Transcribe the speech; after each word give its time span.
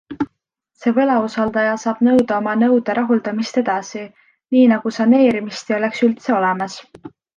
See 0.83 0.93
võlausaldaja 0.99 1.75
saab 1.83 1.99
nõuda 2.07 2.37
oma 2.43 2.55
nõude 2.61 2.95
rahuldamist 3.01 3.61
edasi, 3.63 4.01
nii 4.57 4.65
nagu 4.73 4.93
saneerimist 4.97 5.71
ei 5.73 5.77
oleks 5.81 6.03
üldse 6.09 6.35
olemas. 6.39 6.81